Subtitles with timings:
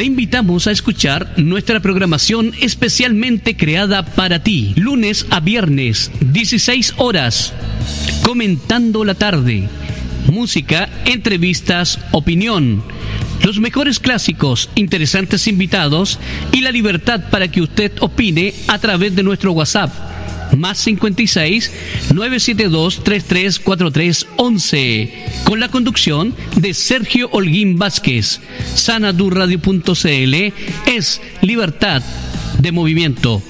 [0.00, 7.52] Te invitamos a escuchar nuestra programación especialmente creada para ti, lunes a viernes, 16 horas,
[8.22, 9.68] comentando la tarde,
[10.26, 12.82] música, entrevistas, opinión,
[13.44, 16.18] los mejores clásicos, interesantes invitados
[16.50, 20.09] y la libertad para que usted opine a través de nuestro WhatsApp
[20.56, 21.72] más 56
[22.14, 28.40] 972 3343 11 con la conducción de Sergio Holguín Vázquez.
[28.74, 30.52] Sanadurradio.cl
[30.86, 32.02] es libertad
[32.58, 33.42] de movimiento.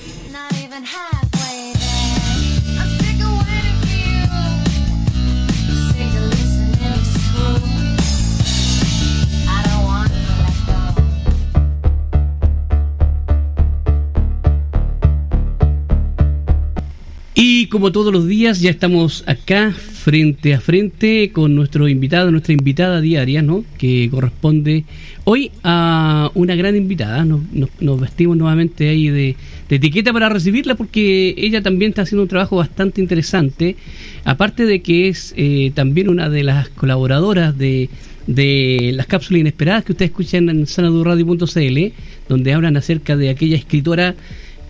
[17.43, 22.53] Y como todos los días, ya estamos acá frente a frente con nuestro invitado, nuestra
[22.53, 23.65] invitada diaria, ¿no?
[23.79, 24.84] Que corresponde
[25.25, 27.25] hoy a una gran invitada.
[27.25, 29.37] Nos, vestimos nuevamente ahí de,
[29.70, 33.77] etiqueta para recibirla porque ella también está haciendo un trabajo bastante interesante.
[34.25, 37.89] Aparte de que es eh, también una de las colaboradoras de,
[38.27, 41.79] de las cápsulas inesperadas que ustedes escuchan en sanadurradio.cl,
[42.29, 44.14] donde hablan acerca de aquella escritora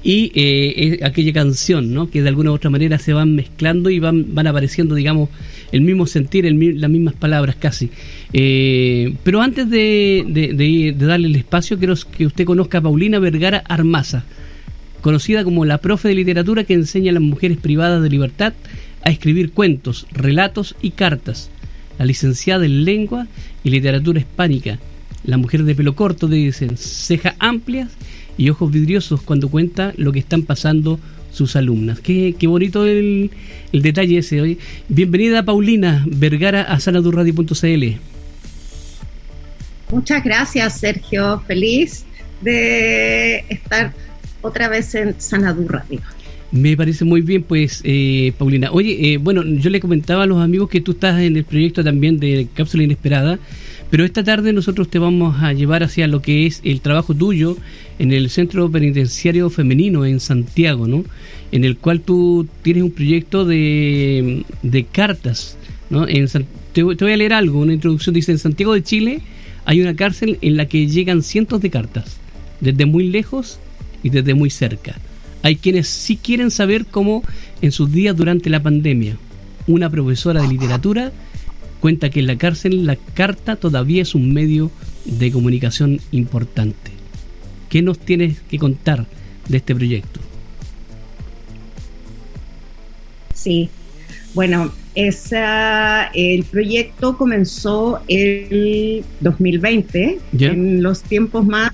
[0.03, 2.11] y eh, aquella canción, ¿no?
[2.11, 5.29] Que de alguna u otra manera se van mezclando y van, van apareciendo, digamos,
[5.73, 7.91] el mismo sentir, el, las mismas palabras casi.
[8.33, 13.63] Eh, pero antes de, de, darle el espacio, quiero que usted conozca a Paulina Vergara
[13.69, 14.25] Armaza,
[15.03, 18.55] conocida como la profe de literatura que enseña a las mujeres privadas de libertad
[19.03, 21.51] a escribir cuentos, relatos y cartas.
[21.99, 23.27] La licenciada en lengua
[23.63, 24.79] y literatura hispánica.
[25.25, 27.91] La mujer de pelo corto, dicen, cejas amplias
[28.37, 30.99] y ojos vidriosos cuando cuenta lo que están pasando
[31.33, 32.01] sus alumnas.
[32.01, 33.31] Qué, qué bonito el,
[33.73, 34.59] el, detalle ese hoy.
[34.89, 37.85] Bienvenida Paulina Vergara a sanadurradio.cl.
[39.91, 42.05] Muchas gracias Sergio, feliz
[42.41, 43.93] de estar
[44.43, 46.01] otra vez en Sanadur Radio.
[46.53, 48.73] Me parece muy bien, pues, eh, Paulina.
[48.73, 51.85] Oye, eh, bueno, yo le comentaba a los amigos que tú estás en el proyecto
[51.85, 53.39] también de Cápsula Inesperada,
[53.91, 57.57] pero esta tarde nosotros te vamos a llevar hacia lo que es el trabajo tuyo
[57.99, 61.05] en el Centro Penitenciario Femenino en Santiago, ¿no?
[61.51, 64.45] En el cual tú tienes un proyecto de,
[64.93, 65.57] cartas,
[65.91, 66.07] ¿no?
[66.07, 66.29] En,
[66.73, 68.15] te, voy a leer algo, una introducción.
[68.15, 69.23] Dice, en Santiago de Chile
[69.65, 72.19] hay una cárcel en la que llegan cientos de cartas,
[72.61, 73.59] desde muy lejos
[74.05, 74.97] y desde muy cerca.
[75.43, 77.25] Hay quienes sí quieren saber cómo
[77.61, 79.17] en sus días durante la pandemia,
[79.67, 81.13] una profesora de literatura
[81.81, 84.71] cuenta que en la cárcel la carta todavía es un medio
[85.05, 86.93] de comunicación importante.
[87.69, 89.07] ¿Qué nos tienes que contar
[89.49, 90.21] de este proyecto?
[93.35, 93.71] Sí,
[94.35, 101.73] bueno, esa, el proyecto comenzó el 2020, en los tiempos más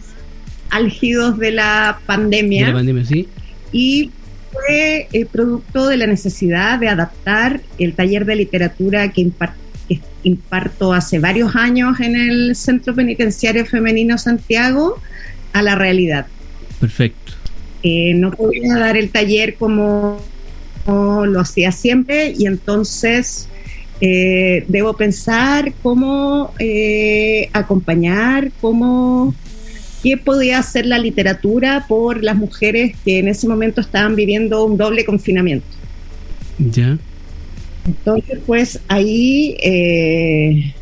[0.70, 2.66] álgidos de la pandemia.
[2.66, 3.28] De la pandemia, sí.
[3.72, 4.10] Y
[4.52, 9.65] fue el producto de la necesidad de adaptar el taller de literatura que imparte que
[10.26, 14.98] imparto hace varios años en el Centro Penitenciario Femenino Santiago
[15.52, 16.26] a la realidad.
[16.80, 17.32] Perfecto.
[17.82, 20.20] Eh, no podía dar el taller como,
[20.86, 23.48] lo hacía siempre y entonces
[24.00, 29.34] eh, debo pensar cómo eh, acompañar, cómo
[30.02, 34.76] qué podía hacer la literatura por las mujeres que en ese momento estaban viviendo un
[34.76, 35.66] doble confinamiento.
[36.58, 36.98] Ya.
[37.86, 40.74] Entonces, pues ahí, eh,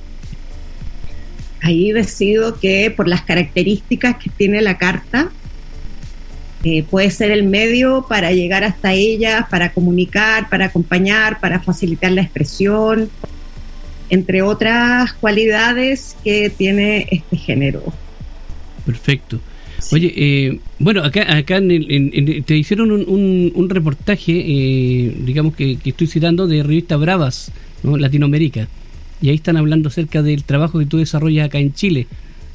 [1.60, 5.30] ahí decido que por las características que tiene la carta,
[6.64, 12.10] eh, puede ser el medio para llegar hasta ella, para comunicar, para acompañar, para facilitar
[12.12, 13.10] la expresión,
[14.08, 17.82] entre otras cualidades que tiene este género.
[18.86, 19.40] Perfecto.
[19.92, 26.46] Oye, eh, bueno, acá, acá te hicieron un, un, reportaje, eh, digamos que, estoy citando,
[26.46, 27.52] de revista Bravas,
[27.82, 27.96] ¿no?
[27.96, 28.68] Latinoamérica.
[29.20, 32.06] Y ahí están hablando acerca del trabajo que tú desarrollas acá en Chile.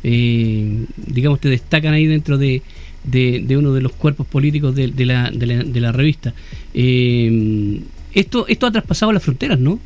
[0.04, 2.62] Eh, digamos, te destacan ahí dentro de,
[3.04, 6.34] de, uno de los cuerpos políticos de, de, la, de, la, de la revista.
[6.74, 9.80] esto, esto ha traspasado las fronteras, ¿no?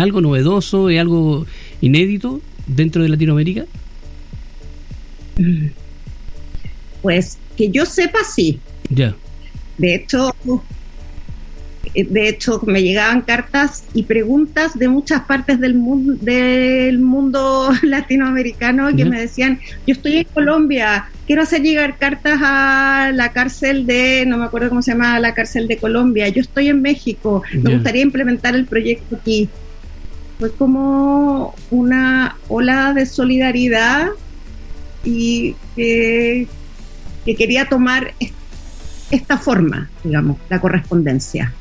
[0.00, 1.46] algo novedoso, es algo
[1.80, 3.66] inédito dentro de Latinoamérica.
[5.38, 5.66] Mm.
[7.02, 8.60] Pues que yo sepa, sí.
[8.90, 9.14] Ya.
[9.76, 10.34] De hecho,
[11.94, 18.94] de hecho, me llegaban cartas y preguntas de muchas partes del mundo, del mundo latinoamericano
[18.94, 24.24] que me decían, yo estoy en Colombia, quiero hacer llegar cartas a la cárcel de,
[24.26, 27.74] no me acuerdo cómo se llama, la cárcel de Colombia, yo estoy en México, me
[27.74, 29.48] gustaría implementar el proyecto aquí.
[30.38, 34.10] Fue como una ola de solidaridad
[35.04, 36.46] y que,
[37.28, 38.14] que quería tomar
[39.10, 41.52] esta forma, digamos, la correspondencia.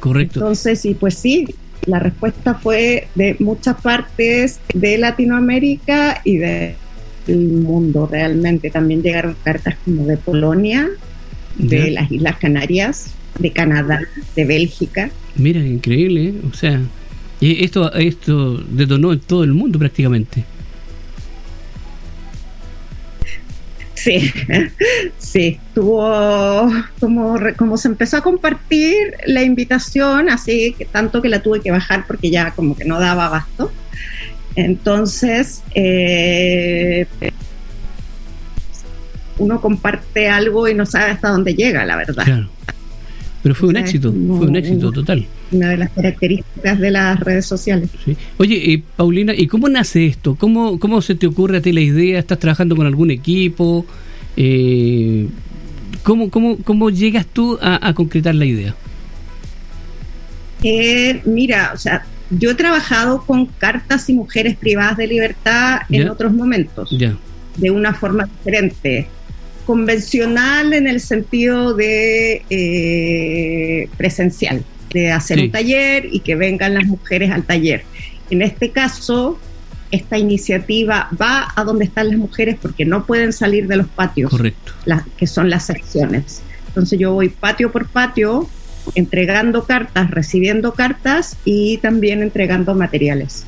[0.00, 0.40] Correcto.
[0.40, 1.46] Entonces, y pues sí,
[1.86, 6.74] la respuesta fue de muchas partes de Latinoamérica y del
[7.28, 8.68] mundo realmente.
[8.70, 10.88] También llegaron cartas como de Polonia,
[11.56, 14.00] de las Islas Canarias, de Canadá,
[14.34, 15.12] de Bélgica.
[15.36, 16.34] Mira, increíble, ¿eh?
[16.50, 16.80] o sea,
[17.40, 20.44] esto, esto detonó en todo el mundo prácticamente.
[24.02, 24.32] Sí,
[25.18, 26.68] sí, tuvo
[26.98, 31.70] como, como se empezó a compartir la invitación, así que tanto que la tuve que
[31.70, 33.70] bajar porque ya como que no daba abasto.
[34.56, 37.06] Entonces, eh,
[39.38, 42.24] uno comparte algo y no sabe hasta dónde llega, la verdad.
[42.24, 42.48] Claro.
[43.42, 45.26] Pero fue un éxito, fue un éxito total.
[45.50, 47.90] Una de las características de las redes sociales.
[48.38, 50.36] Oye, eh, Paulina, ¿y cómo nace esto?
[50.36, 52.20] ¿Cómo, ¿Cómo se te ocurre a ti la idea?
[52.20, 53.84] ¿Estás trabajando con algún equipo?
[54.36, 55.26] Eh,
[56.04, 58.76] ¿cómo, cómo, cómo llegas tú a, concretar la idea?
[60.62, 66.08] Eh, mira, o sea, yo he trabajado con cartas y mujeres privadas de libertad en
[66.08, 67.16] otros momentos, ya.
[67.56, 69.08] de una forma diferente
[69.72, 76.84] convencional en el sentido de eh, presencial, de hacer un taller y que vengan las
[76.84, 77.82] mujeres al taller.
[78.28, 79.40] En este caso,
[79.90, 84.30] esta iniciativa va a donde están las mujeres porque no pueden salir de los patios,
[84.30, 84.74] Correcto.
[85.16, 86.42] que son las secciones.
[86.66, 88.50] Entonces yo voy patio por patio
[88.94, 93.46] entregando cartas, recibiendo cartas y también entregando materiales.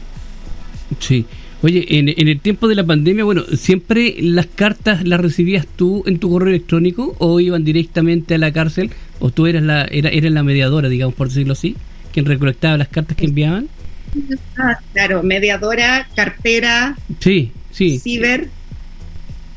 [1.00, 1.26] Sí.
[1.64, 6.18] Oye, en, el tiempo de la pandemia, bueno, ¿siempre las cartas las recibías tú en
[6.18, 8.90] tu correo electrónico o iban directamente a la cárcel?
[9.18, 11.74] ¿O tú eras la, era, eras la mediadora, digamos, por decirlo así,
[12.12, 13.70] quien recolectaba las cartas que enviaban?
[14.58, 17.98] Ah, claro, mediadora, cartera, sí, sí.
[17.98, 18.50] ciber.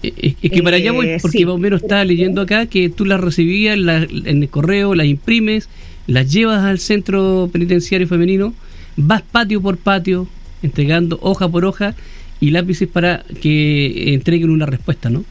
[0.01, 2.87] Eh, es, que para allá voy, eh, porque más o menos estaba leyendo acá que
[2.87, 5.67] tú las recibías en el correo, las imprimes,
[6.07, 8.53] las llevas al centro penitenciario femenino,
[8.95, 10.29] vas patio por patio,
[10.61, 11.95] entregando hoja por hoja
[12.39, 15.25] y lápices para que entreguen una respuesta, ¿no?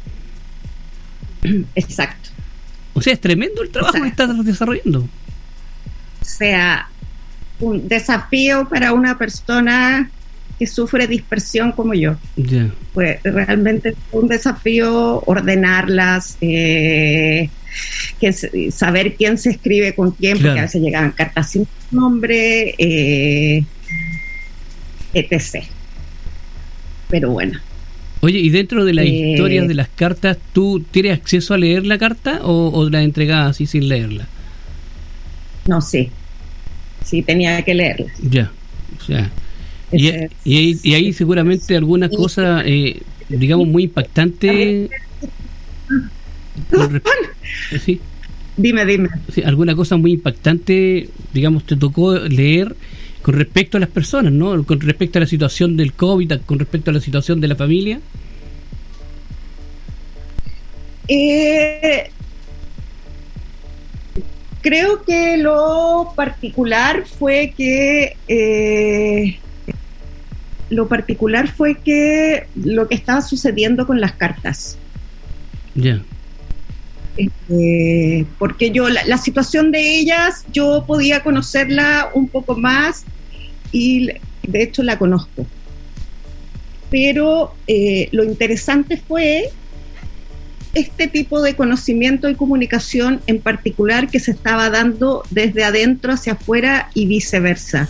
[1.74, 2.30] Exacto.
[2.94, 5.00] O sea, es tremendo el trabajo que estás desarrollando.
[5.00, 6.88] O sea,
[7.60, 10.10] un desafío para una persona
[10.58, 12.16] que sufre dispersión como yo.
[12.94, 17.50] Pues realmente un desafío ordenarlas, eh,
[18.18, 18.32] que
[18.72, 23.64] saber quién se escribe con quién, porque a veces llegaban cartas sin nombre, eh,
[25.18, 25.64] etc.
[27.08, 27.58] Pero bueno.
[28.20, 31.86] Oye, ¿y dentro de las eh, historias de las cartas, tú tienes acceso a leer
[31.86, 34.26] la carta o, la entregabas así sin leerla?
[35.66, 36.10] No, sí.
[37.04, 38.06] Sí, tenía que leerla.
[38.22, 38.50] Ya,
[38.98, 39.30] o sea.
[39.92, 40.10] Y,
[40.44, 44.90] y, ahí seguramente alguna cosa, eh, digamos, muy impactante.
[47.84, 48.00] ¿Sí?
[48.56, 49.10] Dime, dime.
[49.44, 52.74] alguna cosa muy impactante, digamos, te tocó leer
[53.26, 54.62] con respecto a las personas, ¿no?
[54.62, 58.00] Con respecto a la situación del COVID, con respecto a la situación de la familia.
[61.08, 62.08] Eh,
[64.60, 69.40] creo que lo particular fue que eh,
[70.70, 74.78] lo particular fue que lo que estaba sucediendo con las cartas.
[75.74, 76.00] Ya.
[77.16, 83.04] Este, porque yo la, situación de ellas yo podía conocerla un poco más
[83.72, 84.10] y
[84.42, 85.46] de hecho la conozco.
[86.90, 89.50] Pero eh, lo interesante fue
[90.74, 96.34] este tipo de conocimiento y comunicación en particular que se estaba dando desde adentro hacia
[96.34, 97.88] afuera y viceversa.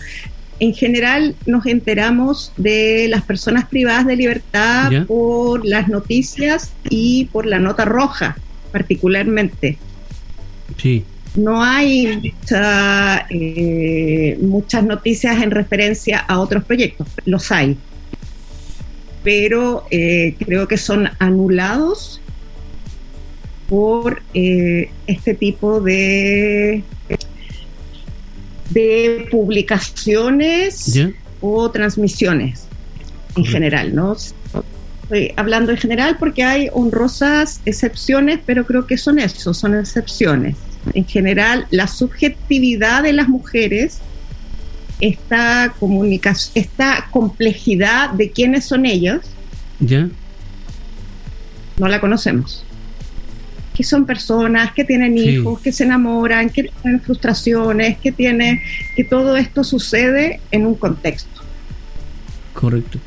[0.59, 7.45] En general nos enteramos de las personas privadas de libertad por las noticias y por
[7.45, 8.37] la nota roja
[8.71, 9.77] particularmente.
[10.77, 11.05] Sí
[11.37, 12.33] no hay
[13.29, 17.77] eh, muchas noticias en referencia a otros proyectos, los hay,
[19.23, 22.19] pero eh, creo que son anulados
[23.69, 26.83] por eh, este tipo de
[28.71, 30.99] de publicaciones
[31.39, 32.67] o transmisiones
[33.35, 34.17] en general, ¿no?
[35.03, 40.55] Estoy hablando en general porque hay honrosas excepciones, pero creo que son eso, son excepciones
[40.93, 43.99] en general la subjetividad de las mujeres,
[44.99, 49.21] esta comunicación, esta complejidad de quiénes son ellos,
[49.79, 50.09] ¿Ya?
[51.77, 52.63] no la conocemos.
[53.75, 58.63] Que son personas que tienen hijos, que se enamoran, que tienen frustraciones, que tiene,
[58.95, 61.43] que todo esto sucede en un contexto.
[62.53, 62.97] Correcto.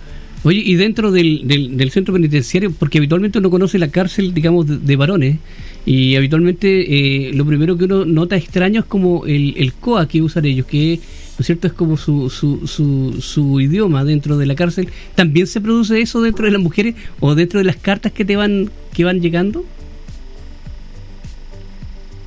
[0.42, 4.96] Oye, y dentro del, del, centro penitenciario, porque habitualmente uno conoce la cárcel, digamos, de,
[4.96, 5.38] varones,
[5.87, 10.22] y habitualmente eh, lo primero que uno nota extraño es como el, el COA que
[10.22, 11.66] usan ellos, que ¿no es cierto?
[11.68, 14.90] Es como su, su, su, su, idioma dentro de la cárcel.
[15.14, 18.37] ¿También se produce eso dentro de las mujeres o dentro de las cartas que te
[18.37, 19.64] van, que van llegando?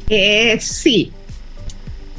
[0.09, 1.11] Eh, sí.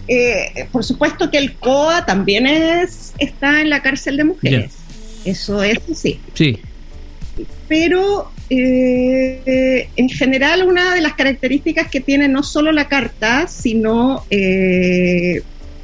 [0.06, 4.72] Eh, por supuesto que el COA también es, está en la cárcel de mujeres.
[5.24, 6.20] Eso es sí.
[6.34, 6.58] Sí.
[7.66, 14.24] Pero eh, en general una de las características que tiene no solo la carta, sino
[14.30, 15.42] eh,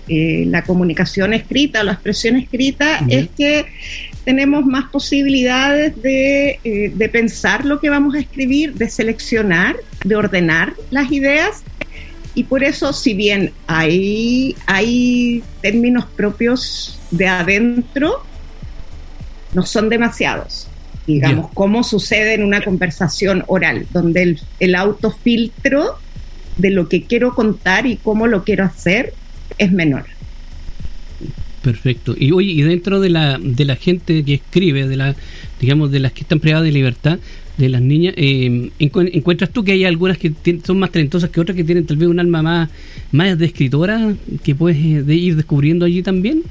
[0.09, 3.67] eh, la comunicación escrita o la expresión escrita, es que
[4.25, 10.75] tenemos más posibilidades de, de, pensar lo que vamos a escribir, de seleccionar, de ordenar
[10.91, 11.63] las ideas.
[12.35, 18.25] Y por eso, si bien hay, hay términos propios de adentro,
[19.55, 20.70] no son demasiados.
[21.07, 25.99] Digamos, como sucede en una conversación oral, donde el, el autofiltro
[26.57, 29.15] de lo que quiero contar y cómo lo quiero hacer
[29.59, 30.05] es menor.
[31.63, 32.15] Perfecto.
[32.19, 35.15] Y oye, y dentro de la, de la gente que escribe, de la,
[35.61, 37.19] digamos, de las que están privadas de libertad,
[37.59, 40.33] de las niñas, eh, ¿encuentras tú que hay algunas que
[40.65, 42.71] son más talentosas que otras que tienen tal vez un alma más,
[43.13, 46.43] más de escritora que puedes eh, de ir descubriendo allí también?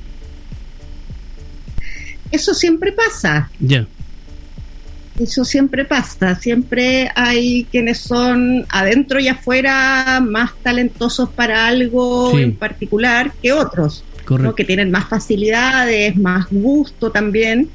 [2.32, 3.50] eso siempre pasa.
[3.60, 3.88] Ya.
[5.20, 12.56] Eso siempre pasa, siempre hay quienes son adentro y afuera más talentosos para algo en
[12.56, 14.06] particular que otros,
[14.56, 17.70] que tienen más facilidades, más gusto también.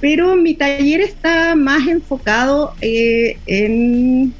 [0.00, 4.34] Pero mi taller está más enfocado eh, en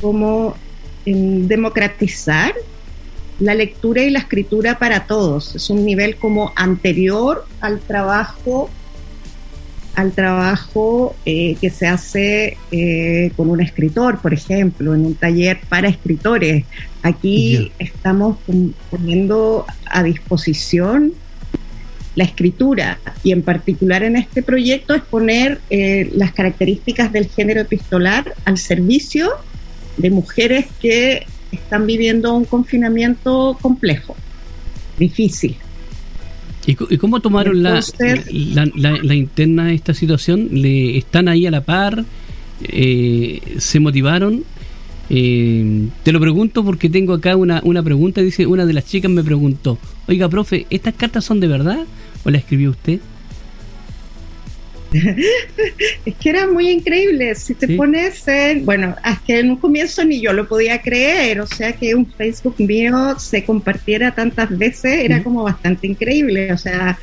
[0.00, 0.56] como
[1.04, 2.54] en democratizar
[3.38, 5.54] la lectura y la escritura para todos.
[5.54, 8.68] Es un nivel como anterior al trabajo
[9.96, 15.58] al trabajo eh, que se hace eh, con un escritor, por ejemplo, en un taller
[15.68, 16.64] para escritores.
[17.02, 18.36] Aquí estamos
[18.90, 21.14] poniendo a disposición
[22.14, 27.62] la escritura y en particular en este proyecto es poner eh, las características del género
[27.62, 29.30] epistolar al servicio
[29.96, 34.14] de mujeres que están viviendo un confinamiento complejo,
[34.98, 35.56] difícil.
[36.66, 37.80] ¿Y, cómo tomaron la,
[38.74, 40.48] la, interna esta situación?
[40.50, 42.04] ¿Le ¿Están ahí a la par?
[42.62, 44.42] Eh, ¿Se motivaron?
[45.08, 48.20] Eh, te lo pregunto porque tengo acá una, una pregunta.
[48.20, 51.86] Dice, una de las chicas me preguntó, oiga, profe, ¿estas cartas son de verdad
[52.24, 52.98] o las escribió usted?
[56.04, 57.34] es que era muy increíble.
[57.34, 61.46] Si te pones en, bueno, hasta en un comienzo ni yo lo podía creer, o
[61.46, 66.98] sea que un Facebook mío se compartiera tantas veces era como bastante increíble, o sea,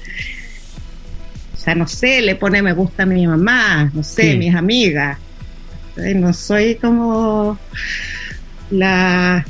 [1.54, 5.18] o sea, no sé, le pone me gusta a mi mamá, no sé, mis amigas.
[5.96, 7.60] No soy como
[8.74, 9.46] la,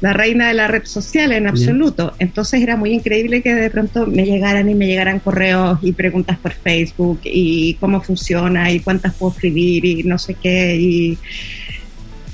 [0.00, 2.14] reina de la red social en absoluto.
[2.18, 6.38] Entonces era muy increíble que de pronto me llegaran y me llegaran correos y preguntas
[6.38, 10.76] por Facebook y cómo funciona y cuántas puedo escribir y no sé qué.
[10.76, 11.18] Y,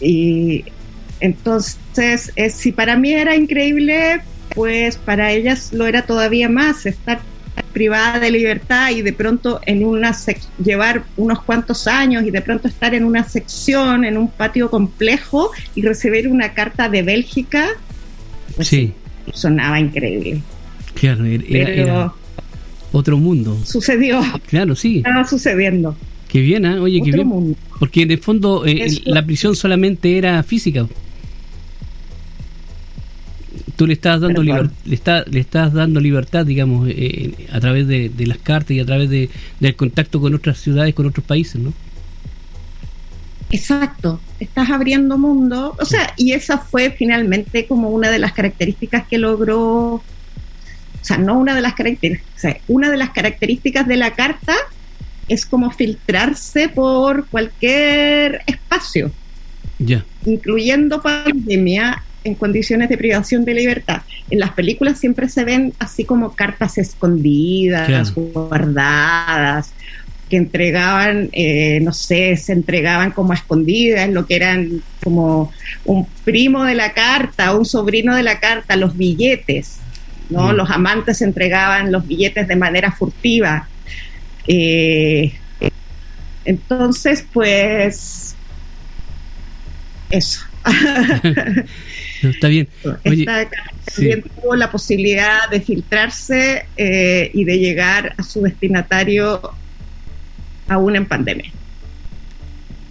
[0.01, 0.65] y
[1.21, 4.21] entonces, eh, si para mí era increíble,
[4.55, 7.21] pues para ellas lo era todavía más estar
[7.75, 10.17] privada de libertad y de pronto en una
[10.65, 15.51] llevar unos cuantos años y de pronto estar en una sección, en un patio complejo
[15.75, 17.69] y recibir una carta de Bélgica,
[18.57, 18.95] pues sí.
[19.35, 20.41] sonaba increíble.
[20.95, 22.13] Claro, era,
[22.93, 23.59] otro mundo.
[23.65, 24.23] Sucedió.
[24.47, 24.99] Claro, sí.
[24.99, 25.97] Estaba sucediendo.
[26.29, 26.79] Qué bien, ¿eh?
[26.79, 27.57] Oye, qué bien.
[27.79, 30.87] Porque en el fondo eh, la prisión solamente era física
[33.77, 38.39] tú le estás dando le, le estás dando libertad digamos eh, a través de, las
[38.39, 41.73] cartas y a través de, del contacto con otras ciudades con otros países no
[43.51, 44.21] exacto.
[44.41, 45.77] Estás abriendo mundo.
[45.79, 50.03] O sea y esa fue finalmente como una de las características que logró o
[51.03, 54.55] sea no una de las características o sea, una de las características de la carta
[55.29, 59.11] es como filtrarse por cualquier espacio.
[59.79, 60.05] Ya.
[60.27, 64.03] Incluyendo pandemia en condiciones de privación de libertad.
[64.31, 69.73] En las películas siempre se ven así como cartas escondidas, guardadas,
[70.29, 75.53] que entregaban, eh, no sé, se entregaban como a escondidas, lo que eran como
[75.85, 79.79] un primo de la carta, un sobrino de la carta, los billetes,
[80.31, 80.49] ¿no?
[80.49, 80.57] Mm.
[80.57, 83.69] Los amantes entregaban los billetes de manera furtiva.
[84.47, 85.35] Eh,
[86.47, 88.35] entonces, pues,
[90.11, 90.41] eso.
[92.31, 92.69] está bien.
[93.05, 93.49] Esta
[93.95, 99.41] también tuvo la posibilidad de filtrarse eh, y de llegar a su destinatario
[100.69, 101.51] aún en pandemia.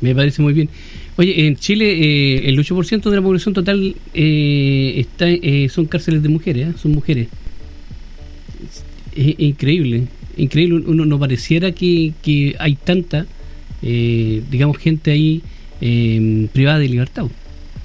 [0.01, 0.69] Me parece muy bien.
[1.15, 6.23] Oye, en Chile eh, el 8% de la población total eh, está, eh, son cárceles
[6.23, 6.73] de mujeres, ¿eh?
[6.81, 7.27] son mujeres.
[9.15, 10.83] Es, increíble, increíble.
[10.87, 13.27] Uno no pareciera que, que hay tanta,
[13.81, 15.41] digamos, gente ahí
[16.51, 17.27] privada de libertad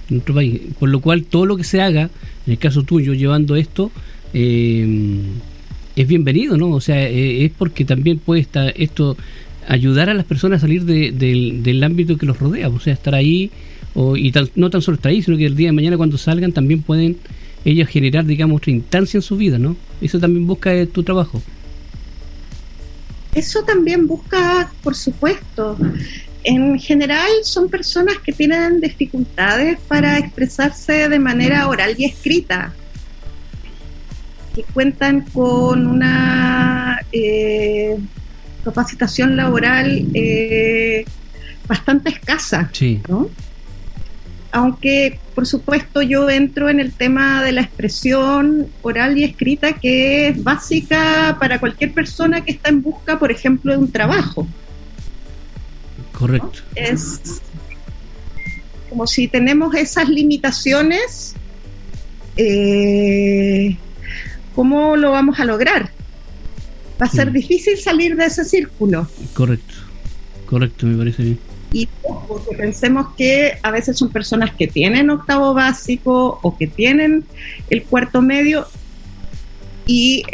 [0.08, 0.60] en nuestro país.
[0.78, 2.10] Por lo cual todo lo que se haga,
[2.46, 3.90] en el caso tuyo, llevando esto,
[4.32, 6.70] es bienvenido, ¿no?
[6.70, 9.16] O sea, es porque también puede estar esto
[9.68, 13.50] ayudar a las personas a salir del ámbito que los rodea, o sea, estar ahí,
[13.94, 16.52] o, y no tan solo estar ahí, sino que el día de mañana cuando salgan
[16.52, 17.16] también pueden
[17.64, 19.76] ellos generar, digamos, otra instancia en su vida, ¿no?
[20.00, 21.42] Eso también busca eh, tu trabajo.
[23.34, 25.76] Eso también busca, por supuesto.
[26.44, 32.72] En general son personas que tienen dificultades para expresarse de manera oral y escrita,
[34.54, 37.96] que cuentan con una eh,
[38.64, 41.04] capacitación laboral eh,
[41.66, 42.70] bastante escasa.
[43.08, 43.28] ¿no?
[44.50, 50.28] Aunque, por supuesto, yo entro en el tema de la expresión oral y escrita, que
[50.28, 54.46] es básica para cualquier persona que está en busca, por ejemplo, de un trabajo.
[56.18, 56.60] Correcto.
[56.74, 57.20] Es
[58.88, 61.34] como si tenemos esas limitaciones,
[62.36, 63.76] eh,
[64.54, 65.90] ¿cómo lo vamos a lograr?
[67.00, 69.08] va a ser difícil salir de ese círculo.
[69.34, 69.74] Correcto,
[70.46, 71.38] correcto, me parece bien.
[71.72, 77.24] Y porque pensemos que a veces son personas que tienen octavo básico o que tienen
[77.68, 78.66] el cuarto medio
[79.86, 80.24] y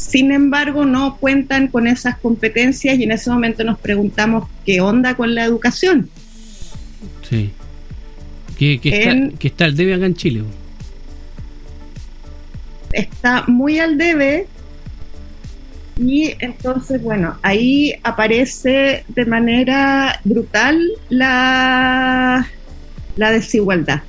[0.00, 5.14] sin embargo no cuentan con esas competencias y en ese momento nos preguntamos qué onda
[5.14, 6.08] con la educación.
[7.28, 7.50] Sí.
[8.58, 10.42] ¿Qué, está, ¿qué está al debe acá en Chile?
[12.92, 14.46] Está muy al debe
[15.98, 22.48] y entonces, bueno, ahí aparece de manera brutal la,
[23.16, 24.02] la desigualdad.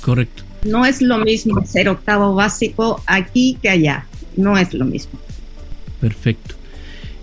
[0.00, 0.44] Correcto.
[0.64, 4.06] No es lo mismo ser octavo básico aquí que allá.
[4.38, 5.18] No es lo mismo.
[6.00, 6.54] Perfecto.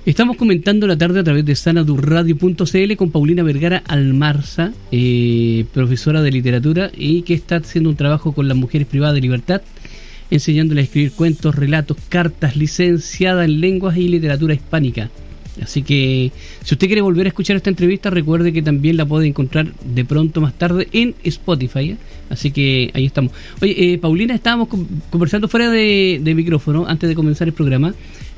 [0.05, 6.29] Estamos comentando la tarde a través de sanadurradio.cl con Paulina Vergara Almarza, eh, profesora de
[6.29, 9.61] literatura y que está haciendo un trabajo con las mujeres privadas de libertad
[10.29, 15.09] enseñándole a escribir cuentos, relatos, cartas, licenciada en lenguas y literatura hispánica.
[15.61, 16.31] Así que
[16.63, 20.03] si usted quiere volver a escuchar esta entrevista, recuerde que también la puede encontrar de
[20.03, 21.91] pronto más tarde en Spotify.
[21.91, 21.97] ¿eh?
[22.29, 23.31] Así que ahí estamos.
[23.61, 24.69] Oye, eh, Paulina, estábamos
[25.09, 27.93] conversando fuera de, micrófono antes de comenzar el programa,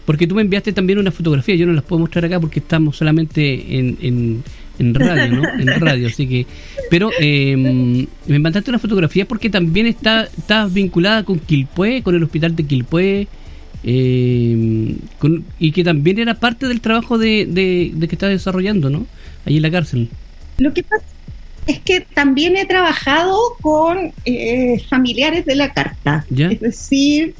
[0.05, 1.55] porque tú me enviaste también una fotografía.
[1.55, 4.43] Yo no las puedo mostrar acá porque estamos solamente en
[4.79, 5.43] en radio, ¿no?
[5.59, 6.45] En radio, así que...
[6.89, 12.23] Pero em, me mandaste una fotografía porque también está, está vinculada con Quilpué, con el
[12.23, 13.27] hospital de Quilpué,
[13.83, 14.95] em,
[15.59, 19.05] y que también era parte del trabajo de, de, que estás desarrollando, ¿no?
[19.45, 20.09] Allí en la cárcel.
[20.59, 21.05] Lo que pasa
[21.67, 27.35] es que también he trabajado con eh, familiares de la carta, es decir,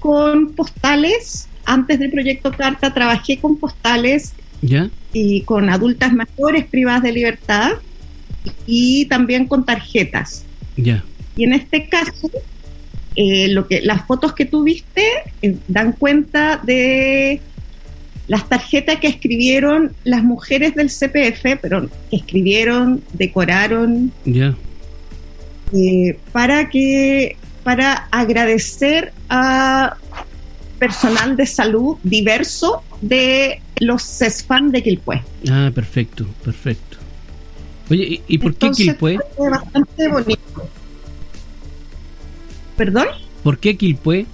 [0.00, 1.48] con postales.
[1.64, 4.32] Antes del proyecto Carta trabajé con postales
[5.12, 7.72] y con adultas mayores privadas de libertad
[8.66, 10.44] y también con tarjetas.
[10.76, 11.04] Ya.
[11.36, 12.30] Y en este caso,
[13.14, 15.06] eh, lo que las fotos que tú viste
[15.40, 17.40] eh, dan cuenta de
[18.32, 24.54] las tarjetas que escribieron las mujeres del CPF, pero que escribieron, decoraron, ya
[25.74, 29.98] eh, para que para agradecer a
[30.78, 35.22] personal de salud diverso de los CESFAN de Quilpué.
[35.50, 36.96] Ah, perfecto, perfecto.
[37.90, 39.18] Oye, ¿y, por qué Quilpué?
[39.36, 40.68] bastante bonito.
[42.78, 43.08] ¿Perdón?
[43.42, 44.24] ¿Por qué Quilpué?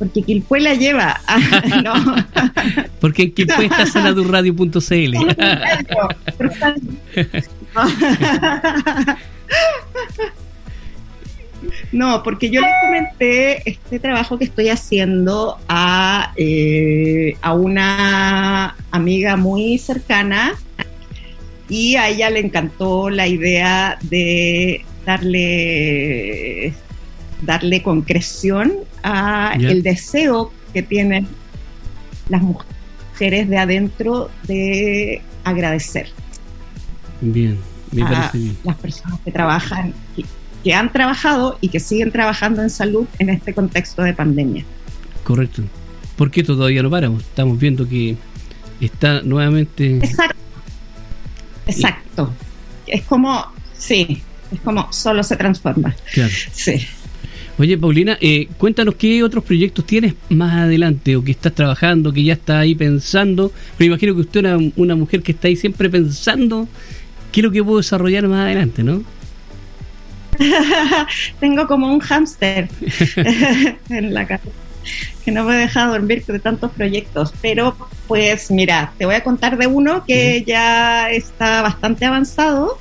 [0.00, 1.20] Porque Quilpué la lleva.
[1.28, 1.94] Ah, no.
[3.00, 5.14] Porque en Quilpué está sanadurradio.cl.
[11.92, 19.36] No, porque yo les comenté este trabajo que estoy haciendo a, eh, a una amiga
[19.36, 20.54] muy cercana
[21.68, 26.72] y a ella le encantó la idea de darle
[27.42, 28.72] darle concreción
[29.02, 31.26] a el deseo que tienen
[32.28, 36.08] las mujeres de adentro de agradecer.
[37.20, 37.58] Bien,
[37.92, 38.56] me parece bien.
[38.64, 39.94] Las personas que trabajan
[40.62, 44.64] que han trabajado y que siguen trabajando en salud en este contexto de pandemia.
[45.24, 45.62] Correcto.
[46.16, 47.22] ¿Por qué todavía no paramos?
[47.22, 48.16] Estamos viendo que
[48.80, 49.96] está nuevamente...
[49.96, 50.36] Exacto.
[51.66, 52.34] Exacto.
[52.86, 54.22] Es como, sí,
[54.52, 55.94] es como solo se transforma.
[56.12, 56.32] Claro.
[56.52, 56.86] Sí.
[57.60, 62.24] Oye, Paulina, eh, cuéntanos qué otros proyectos tienes más adelante o que estás trabajando, que
[62.24, 63.52] ya está ahí pensando.
[63.78, 66.66] Me imagino que usted es una, una mujer que está ahí siempre pensando
[67.30, 69.02] qué es lo que puedo desarrollar más adelante, ¿no?
[71.40, 72.70] Tengo como un hámster
[73.90, 74.48] en la casa
[75.22, 77.34] que no me deja dormir de tantos proyectos.
[77.42, 77.76] Pero
[78.08, 82.78] pues mira, te voy a contar de uno que ya está bastante avanzado,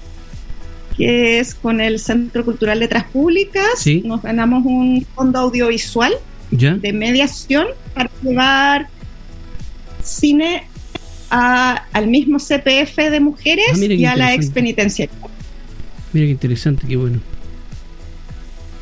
[0.99, 3.85] que es con el Centro Cultural Letras Públicas.
[4.03, 6.11] Nos ganamos un fondo audiovisual
[6.51, 8.89] de mediación para llevar
[10.03, 10.63] cine
[11.29, 15.15] al mismo CPF de mujeres ah, y a la ex penitenciaria.
[16.11, 17.21] Mira qué interesante, qué bueno.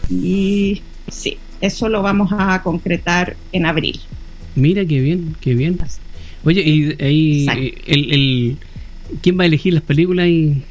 [0.10, 4.00] Y sí, eso lo vamos a concretar en abril.
[4.56, 5.78] Mira qué bien, qué bien.
[6.44, 7.46] Oye, y ahí
[7.86, 8.58] el, el,
[9.22, 10.64] ¿quién va a elegir las películas y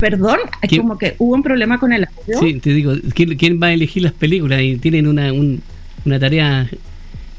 [0.00, 2.40] Perdón, es como que hubo un problema con el audio.
[2.40, 4.62] Sí, te digo, ¿quién, va a elegir las películas?
[4.62, 6.68] Y tienen una, una tarea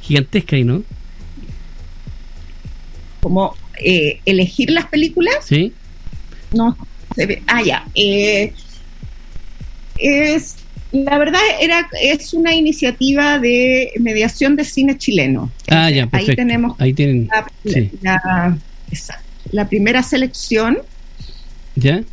[0.01, 0.83] gigantesca ahí, ¿no?
[3.21, 5.35] Como eh, elegir las películas.
[5.43, 5.73] Sí.
[6.53, 6.77] No,
[7.47, 7.85] ah, ya.
[7.95, 8.53] Eh,
[9.97, 10.55] es,
[10.91, 15.51] la verdad era es una iniciativa de mediación de cine chileno.
[15.69, 16.31] Ah, ya, perfecto.
[16.31, 17.29] Ahí tenemos ahí tienen,
[18.01, 18.57] la,
[19.51, 20.79] la, primera selección.
[21.75, 22.03] ¿Ya?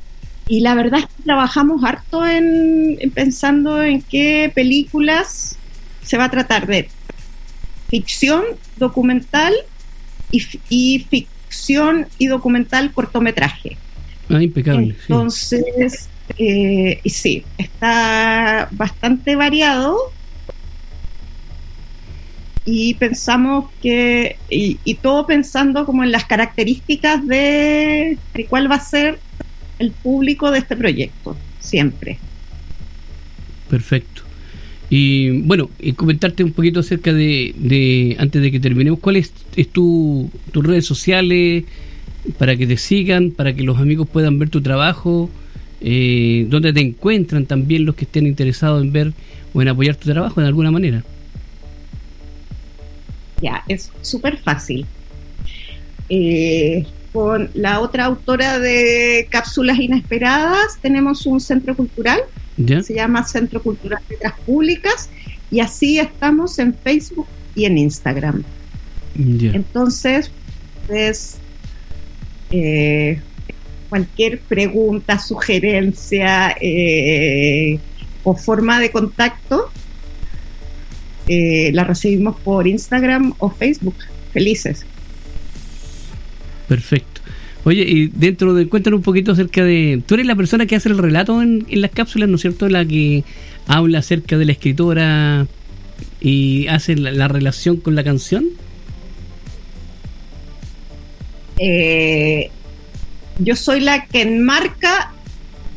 [0.48, 5.58] Y la verdad es que trabajamos harto en, pensando en qué películas
[6.02, 6.88] se va a tratar de
[7.88, 8.42] ficción,
[8.76, 9.54] documental
[10.30, 13.76] y, y ficción y documental cortometraje.
[14.30, 14.96] Ah, impecable.
[15.00, 16.08] Entonces,
[16.38, 20.12] eh, y sí, está bastante variado
[22.64, 28.18] y pensamos que, y, todo pensando como en las características de,
[28.50, 29.18] cuál va a ser
[29.78, 32.18] el público de este proyecto, siempre.
[33.68, 34.22] Perfecto.
[34.90, 40.30] Y bueno, y comentarte un poquito acerca de, antes de que terminemos, ¿cuáles es, tu,
[40.50, 41.64] tus redes sociales
[42.38, 45.30] para que te sigan, para que los amigos puedan ver tu trabajo?
[45.80, 49.12] eh, donde te encuentran también los que estén interesados en ver
[49.54, 51.04] o en apoyar tu trabajo de alguna manera.
[53.40, 54.84] Ya, es súper fácil.
[56.08, 62.20] Eh, con la otra autora de Cápsulas Inesperadas tenemos un centro cultural,
[62.56, 65.08] se llama Centro Cultural de Letras Públicas,
[65.50, 68.44] y así estamos en Facebook y en Instagram.
[69.16, 70.30] Entonces,
[70.86, 71.38] pues,
[72.50, 73.20] eh,
[73.88, 77.78] cualquier pregunta, sugerencia eh,
[78.22, 79.70] o forma de contacto,
[81.26, 83.96] eh, la recibimos por Instagram o Facebook.
[84.32, 84.84] Felices.
[86.68, 87.20] Perfecto.
[87.64, 90.88] Oye, y dentro de, cuéntanos un poquito acerca de, tú eres la persona que hace
[90.88, 92.68] el relato en, las cápsulas, ¿no es cierto?
[92.68, 93.24] La que
[93.66, 95.46] habla acerca de la escritora
[96.20, 98.46] y hace la relación con la canción.
[101.58, 102.50] Eh,
[103.38, 105.12] yo soy la que enmarca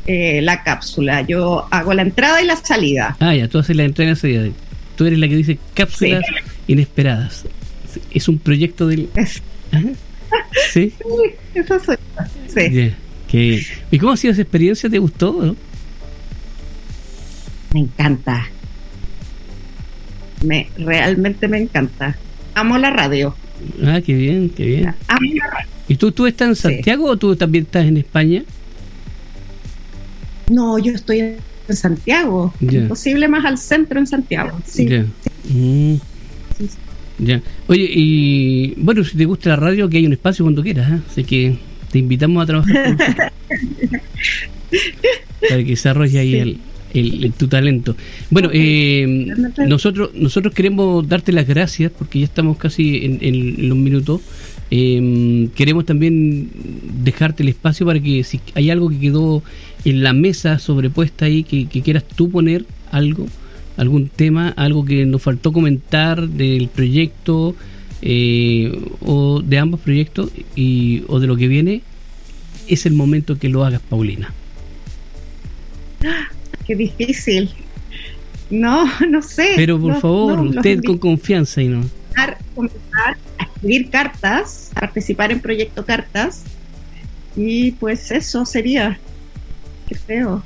[0.06, 1.22] eh, la cápsula.
[1.22, 3.16] Yo hago la entrada y la salida.
[3.20, 4.48] Ah, ya, tú haces la entrada y la salida.
[4.96, 6.24] Tú eres la que dice cápsulas
[6.66, 7.44] inesperadas.
[8.12, 9.08] Es un proyecto del...
[10.72, 10.92] ¿Sí?
[10.98, 11.96] sí, eso soy.
[12.48, 12.92] Sí.
[13.90, 14.90] ¿Y cómo ha sido esa experiencia?
[14.90, 15.56] ¿Te gustó?
[17.72, 18.46] Me encanta.
[20.44, 22.16] Me, realmente me encanta.
[22.54, 23.34] Amo la radio.
[23.84, 24.94] Ah, qué bien, qué bien.
[25.88, 28.42] ¿Y tú, tú estás en Santiago o tú también estás en España?
[30.50, 31.38] No, yo estoy en
[31.76, 32.52] Santiago.
[32.88, 34.60] Posible más al centro en Santiago.
[34.66, 34.86] Sí.
[35.48, 35.96] Mm.
[37.24, 37.40] Ya.
[37.68, 41.00] Oye, y bueno, si te gusta la radio, que hay un espacio cuando quieras, ¿eh?
[41.08, 41.56] así que
[41.90, 42.96] te invitamos a trabajar
[45.48, 46.58] para que desarrolle ahí el,
[46.94, 47.96] el, tu talento.
[48.30, 49.28] Bueno, eh,
[49.66, 54.20] nosotros nosotros queremos darte las gracias porque ya estamos casi en, los minutos.
[54.70, 56.50] Eh, queremos también
[57.04, 59.42] dejarte el espacio para que si hay algo que quedó
[59.84, 63.26] en la mesa sobrepuesta ahí, que, quieras tú poner algo,
[63.76, 67.54] algún tema, algo que nos faltó comentar del proyecto
[68.02, 71.82] eh, o de ambos proyectos y, o de lo que viene,
[72.68, 74.32] es el momento que lo hagas, Paulina.
[76.66, 77.50] Qué difícil.
[78.50, 79.52] No, no sé.
[79.56, 81.84] Pero por favor, usted con confianza y no.
[82.54, 86.44] Comenzar a escribir cartas, participar en proyecto cartas
[87.34, 88.98] y pues eso sería.
[89.88, 90.42] Qué feo.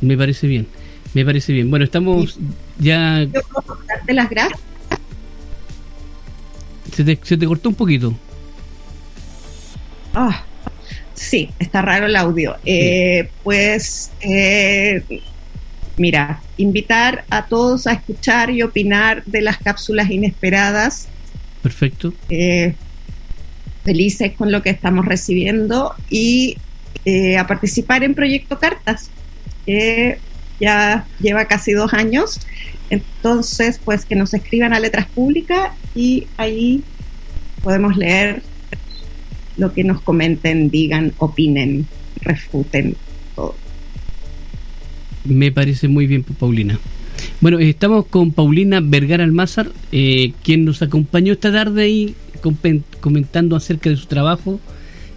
[0.00, 0.66] Me parece bien,
[1.14, 1.70] me parece bien.
[1.70, 2.38] Bueno, estamos
[2.78, 3.22] ya.
[3.24, 4.60] Yo puedo darte las gracias.
[6.94, 8.14] Se te, se te cortó un poquito.
[10.14, 10.44] Ah,
[11.22, 12.56] Sí, está raro el audio.
[12.64, 15.02] Eh, pues, eh,
[15.96, 21.08] mira, invitar a todos a escuchar y opinar de las cápsulas inesperadas.
[21.62, 22.12] Perfecto.
[22.28, 22.74] Eh,
[23.84, 26.56] felices con lo que estamos recibiendo y
[27.38, 29.10] a participar en Proyecto Cartas,
[29.66, 30.18] que
[30.62, 32.40] ya lleva casi dos años.
[32.88, 36.82] Entonces, pues que nos escriban a letras públicas y ahí
[37.62, 38.42] podemos leer
[39.56, 41.86] lo que nos comenten, digan, opinen,
[42.20, 42.94] refuten
[43.34, 43.54] todo.
[45.24, 46.78] Me parece muy bien, Paulina.
[47.40, 52.14] Bueno, estamos con Paulina Vergara Almázar, eh, quien nos acompañó esta tarde ahí
[53.00, 54.60] comentando acerca de su trabajo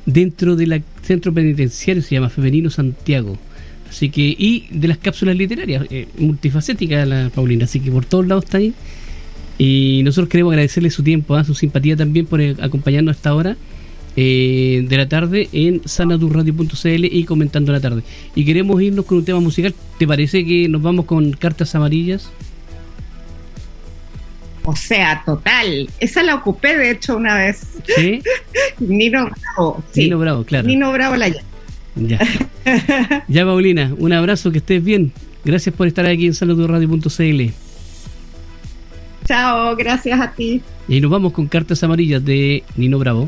[0.05, 3.37] dentro del centro penitenciario, se llama Femenino Santiago.
[3.95, 8.27] Así que, y de las cápsulas literarias, eh, multifacética la Paulina, así que por todos
[8.27, 8.73] lados está ahí.
[9.57, 11.45] Y nosotros queremos agradecerle su tiempo, ¿ah?
[11.45, 13.55] su simpatía también por eh, acompañarnos hasta ahora
[14.17, 18.03] eh, de la tarde en sanadurradio.cl y comentando la tarde.
[18.35, 19.73] Y queremos irnos con un tema musical.
[19.97, 22.29] ¿Te parece que nos vamos con cartas amarillas?
[24.65, 25.89] O sea, total.
[26.01, 27.65] Esa la ocupé, de hecho, una vez.
[27.95, 28.21] ¿Sí?
[28.79, 29.81] Nino Bravo.
[29.95, 30.67] Nino Bravo, claro.
[30.67, 31.29] Nino Bravo la
[31.95, 32.19] Ya.
[33.27, 35.11] ya, Paulina, un abrazo, que estés bien.
[35.43, 37.51] Gracias por estar aquí en sanadurradio.cl.
[39.25, 40.61] Chao, gracias a ti.
[40.87, 43.27] Y nos vamos con cartas amarillas de Nino Bravo.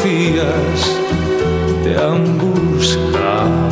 [0.00, 0.98] fotografías
[1.82, 3.69] te han buscado.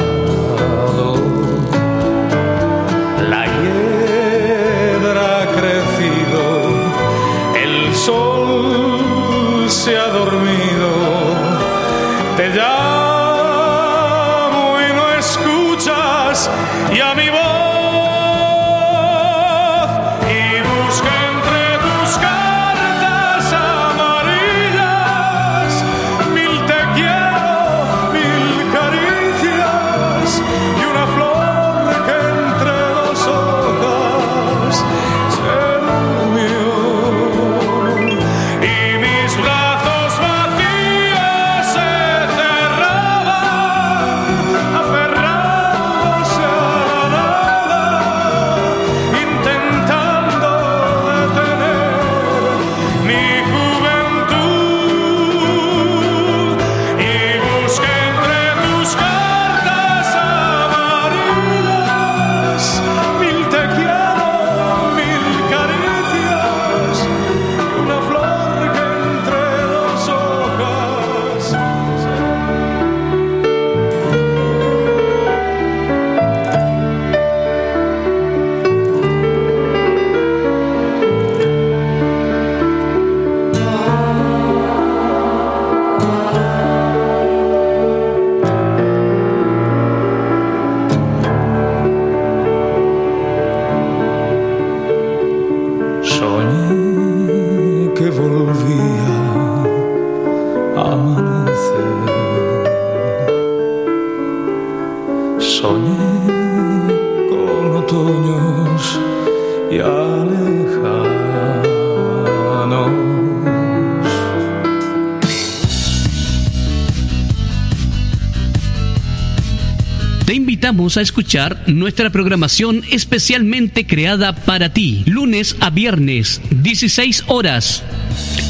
[120.69, 127.83] Invitamos a escuchar nuestra programación especialmente creada para ti, lunes a viernes, 16 horas,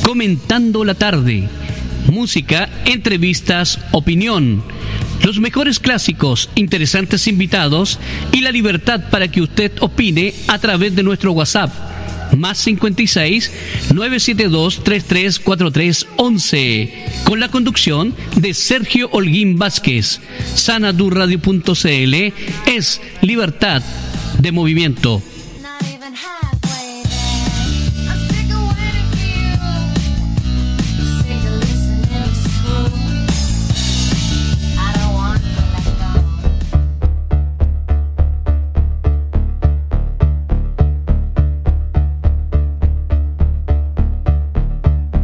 [0.02, 1.48] comentando la tarde,
[2.10, 4.64] música, entrevistas, opinión,
[5.22, 8.00] los mejores clásicos, interesantes invitados
[8.32, 11.97] y la libertad para que usted opine a través de nuestro WhatsApp
[12.36, 13.52] más 56
[13.94, 20.20] 972 3343 11 con la conducción de Sergio Holguín Vázquez.
[20.54, 22.14] Sanadurradio.cl
[22.66, 23.82] es libertad
[24.38, 25.22] de movimiento.